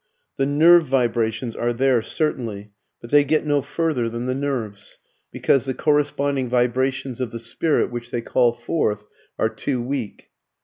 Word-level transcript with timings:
The 0.37 0.47
nerve 0.47 0.87
vibrations 0.87 1.55
are 1.55 1.71
there, 1.73 2.01
certainly, 2.01 2.71
but 3.01 3.11
they 3.11 3.23
get 3.23 3.45
no 3.45 3.61
further 3.61 4.09
than 4.09 4.25
the 4.25 4.33
nerves, 4.33 4.97
because 5.29 5.65
the 5.65 5.75
corresponding 5.75 6.49
vibrations 6.49 7.21
of 7.21 7.29
the 7.29 7.37
spirit 7.37 7.91
which 7.91 8.09
they 8.09 8.21
call 8.23 8.51
forth 8.51 9.05
are 9.37 9.47
too 9.49 9.79
weak. 9.79 10.31